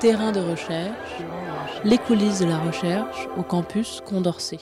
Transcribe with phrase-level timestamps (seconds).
[0.00, 1.22] terrain de recherche,
[1.84, 4.58] les coulisses de la recherche au campus Condorcet.